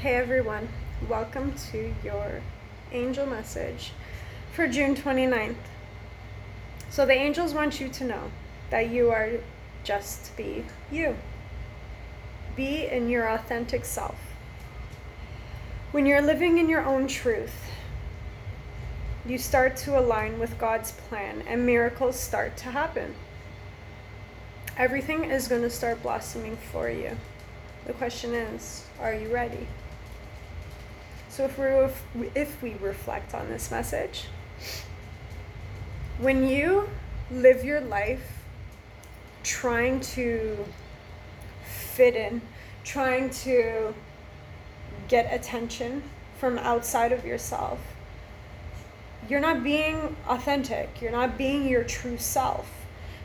[0.00, 0.66] Hey everyone,
[1.10, 2.40] welcome to your
[2.90, 3.92] angel message
[4.50, 5.56] for June 29th.
[6.88, 8.30] So, the angels want you to know
[8.70, 9.28] that you are
[9.84, 11.16] just be you.
[12.56, 14.16] Be in your authentic self.
[15.90, 17.70] When you're living in your own truth,
[19.26, 23.14] you start to align with God's plan and miracles start to happen.
[24.78, 27.18] Everything is going to start blossoming for you.
[27.84, 29.66] The question is, are you ready?
[31.30, 31.58] So if
[32.14, 34.24] we if we reflect on this message,
[36.18, 36.88] when you
[37.30, 38.42] live your life
[39.44, 40.66] trying to
[41.64, 42.42] fit in,
[42.84, 43.94] trying to
[45.08, 46.02] get attention
[46.38, 47.78] from outside of yourself,
[49.28, 51.00] you're not being authentic.
[51.00, 52.68] You're not being your true self.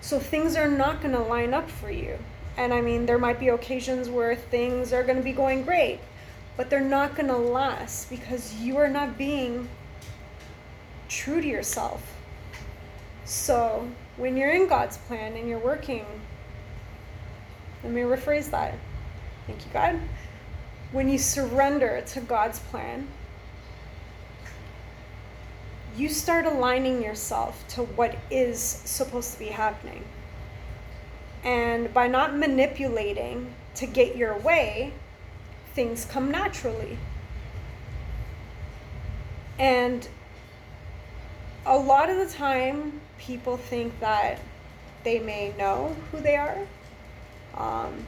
[0.02, 2.20] So things are not going to line up for you.
[2.58, 6.00] And I mean, there might be occasions where things are going to be going great,
[6.58, 9.68] but they're not going to last because you are not being
[11.10, 12.16] true to yourself.
[13.26, 16.06] So, when you're in God's plan and you're working,
[17.84, 18.76] let me rephrase that.
[19.48, 20.00] Thank you, God.
[20.92, 23.08] When you surrender to God's plan,
[25.98, 30.04] you start aligning yourself to what is supposed to be happening.
[31.44, 34.94] And by not manipulating to get your way,
[35.76, 36.98] things come naturally.
[39.60, 40.08] And
[41.66, 44.40] a lot of the time, people think that
[45.04, 46.58] they may know who they are.
[47.56, 48.06] Um,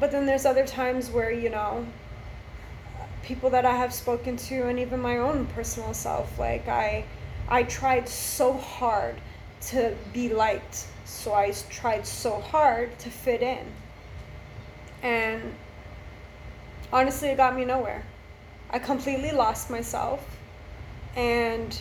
[0.00, 1.86] but then there's other times where, you know,
[3.22, 7.04] people that I have spoken to and even my own personal self, like I
[7.48, 9.16] I tried so hard
[9.68, 10.86] to be liked.
[11.04, 13.66] So I tried so hard to fit in.
[15.02, 15.54] And
[16.92, 18.04] honestly, it got me nowhere.
[18.70, 20.38] I completely lost myself
[21.16, 21.80] and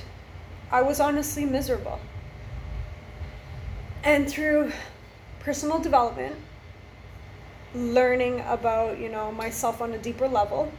[0.71, 1.99] I was honestly miserable.
[4.03, 4.71] And through
[5.39, 6.35] personal development,
[7.75, 10.71] learning about, you know, myself on a deeper level,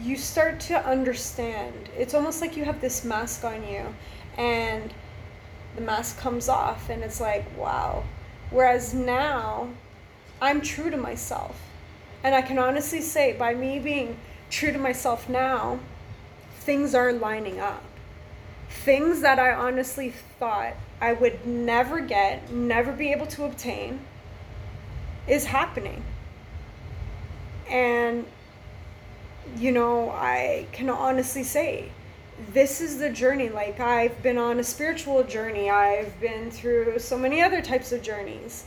[0.00, 1.88] you start to understand.
[1.96, 3.94] It's almost like you have this mask on you
[4.36, 4.92] and
[5.76, 8.04] the mask comes off and it's like, wow.
[8.50, 9.68] Whereas now,
[10.40, 11.58] I'm true to myself.
[12.24, 14.16] And I can honestly say, by me being
[14.48, 15.78] true to myself now,
[16.60, 17.84] things are lining up.
[18.70, 24.00] Things that I honestly thought I would never get, never be able to obtain,
[25.28, 26.02] is happening.
[27.68, 28.24] And,
[29.58, 31.90] you know, I can honestly say,
[32.52, 33.50] this is the journey.
[33.50, 38.02] Like, I've been on a spiritual journey, I've been through so many other types of
[38.02, 38.64] journeys.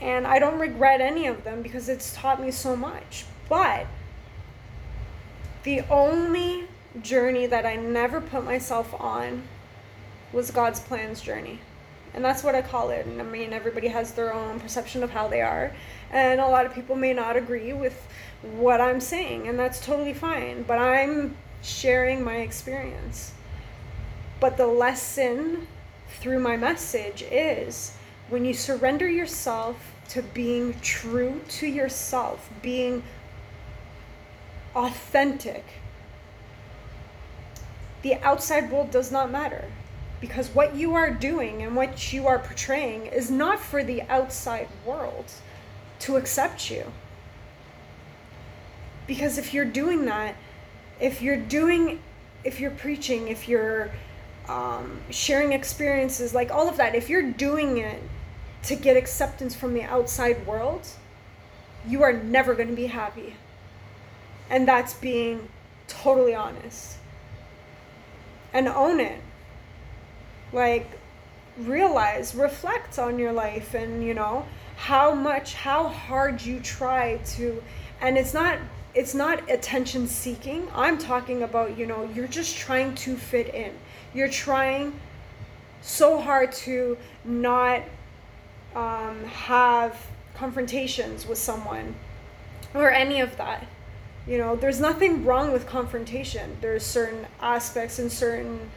[0.00, 3.24] And I don't regret any of them because it's taught me so much.
[3.48, 3.86] But
[5.62, 6.68] the only
[7.02, 9.42] journey that I never put myself on
[10.32, 11.60] was God's plans journey.
[12.12, 13.06] And that's what I call it.
[13.06, 15.72] And I mean, everybody has their own perception of how they are.
[16.12, 18.06] And a lot of people may not agree with
[18.42, 19.48] what I'm saying.
[19.48, 20.62] And that's totally fine.
[20.62, 23.32] But I'm sharing my experience.
[24.38, 25.66] But the lesson
[26.20, 27.96] through my message is
[28.28, 33.02] when you surrender yourself to being true to yourself, being
[34.74, 35.64] authentic
[38.04, 39.64] the outside world does not matter
[40.20, 44.68] because what you are doing and what you are portraying is not for the outside
[44.84, 45.24] world
[45.98, 46.84] to accept you.
[49.06, 50.34] Because if you're doing that,
[51.00, 51.98] if you're doing,
[52.44, 53.90] if you're preaching, if you're
[54.48, 58.02] um, sharing experiences, like all of that, if you're doing it
[58.64, 60.86] to get acceptance from the outside world,
[61.86, 63.36] you are never going to be happy.
[64.48, 65.48] And that's being
[65.88, 66.96] totally honest
[68.52, 69.20] and own it.
[70.52, 70.88] Like,
[71.58, 77.62] realize, reflect on your life and, you know, how much, how hard you try to,
[78.00, 78.58] and it's not,
[78.94, 80.68] it's not attention seeking.
[80.74, 83.72] I'm talking about, you know, you're just trying to fit in.
[84.14, 84.98] You're trying
[85.82, 87.82] so hard to not
[88.74, 91.94] um, have confrontations with someone
[92.74, 93.66] or any of that.
[94.26, 96.56] You know there's nothing wrong with confrontation.
[96.60, 98.70] There's certain aspects and certain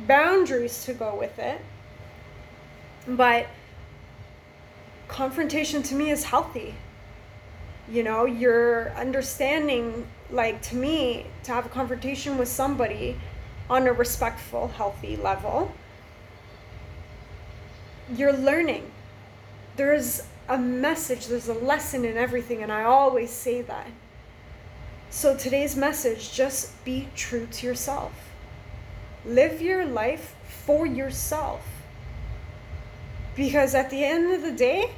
[0.00, 1.60] boundaries to go with it.
[3.06, 3.48] But
[5.08, 6.74] confrontation to me is healthy.
[7.88, 13.16] You know you're understanding like to me to have a confrontation with somebody
[13.68, 15.72] on a respectful healthy level
[18.16, 18.90] you're learning
[19.76, 23.88] there's a message, there's a lesson in everything, and I always say that.
[25.10, 28.12] So today's message just be true to yourself.
[29.24, 31.64] Live your life for yourself.
[33.34, 34.90] Because at the end of the day,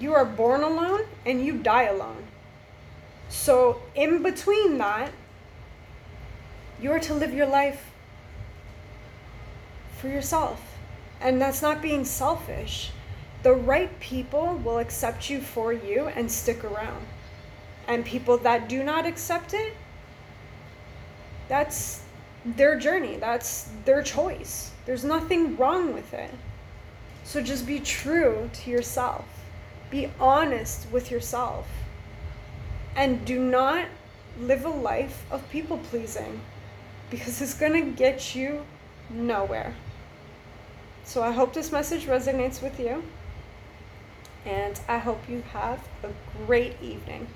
[0.00, 2.24] you are born alone and you die alone.
[3.28, 5.12] So, in between that,
[6.80, 7.90] you're to live your life
[9.98, 10.78] for yourself.
[11.20, 12.92] And that's not being selfish.
[13.42, 17.06] The right people will accept you for you and stick around.
[17.86, 19.74] And people that do not accept it,
[21.48, 22.02] that's
[22.44, 24.72] their journey, that's their choice.
[24.86, 26.30] There's nothing wrong with it.
[27.24, 29.26] So just be true to yourself,
[29.90, 31.66] be honest with yourself,
[32.96, 33.86] and do not
[34.40, 36.40] live a life of people pleasing
[37.10, 38.64] because it's going to get you
[39.10, 39.74] nowhere.
[41.04, 43.02] So I hope this message resonates with you,
[44.48, 46.08] and I hope you have a
[46.46, 47.28] great evening.